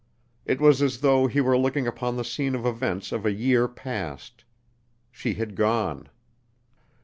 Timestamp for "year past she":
3.31-5.35